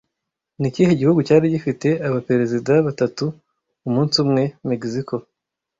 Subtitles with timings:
[0.59, 3.25] Ni ikihe gihugu cyari gifite abaperezida batatu-
[3.87, 5.15] umunsi umwe Mexico